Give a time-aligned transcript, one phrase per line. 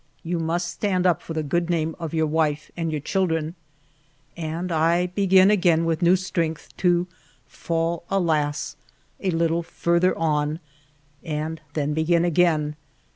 [0.23, 3.53] You must stand up for the good name of your wife and of your children."
[4.35, 7.05] And I be gin again with new strength, to
[7.45, 8.75] fall, alas!
[9.19, 10.59] a little farther on,
[11.23, 12.77] and then begin again.